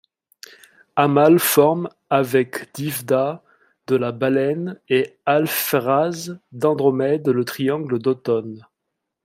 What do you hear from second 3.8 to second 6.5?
de la Baleine et Alphératz